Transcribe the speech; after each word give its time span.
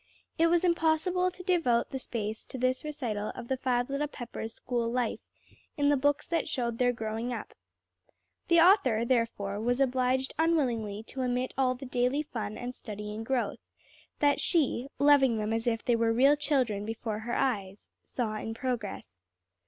It 0.39 0.47
was 0.47 0.63
impossible 0.63 1.29
to 1.29 1.43
devote 1.43 1.91
the 1.91 1.99
space 1.99 2.43
to 2.45 2.57
this 2.57 2.83
recital 2.83 3.31
of 3.35 3.49
the 3.49 3.57
Five 3.57 3.87
Little 3.87 4.07
Peppers' 4.07 4.55
school 4.55 4.91
life, 4.91 5.19
in 5.77 5.89
the 5.89 5.95
books 5.95 6.25
that 6.25 6.47
showed 6.49 6.79
their 6.79 6.91
growing 6.91 7.31
up. 7.31 7.53
The 8.47 8.59
author, 8.61 9.05
therefore, 9.05 9.59
was 9.59 9.79
obliged 9.79 10.33
unwillingly 10.39 11.03
to 11.03 11.21
omit 11.21 11.53
all 11.55 11.75
the 11.75 11.85
daily 11.85 12.23
fun 12.23 12.57
and 12.57 12.73
study 12.73 13.13
and 13.13 13.23
growth, 13.23 13.59
that 14.17 14.39
she, 14.41 14.87
loving 14.97 15.37
them 15.37 15.53
as 15.53 15.67
if 15.67 15.85
they 15.85 15.95
were 15.95 16.11
real 16.11 16.35
children 16.35 16.83
before 16.83 17.19
her 17.19 17.35
eyes, 17.35 17.87
saw 18.03 18.37
in 18.37 18.55
progress. 18.55 19.11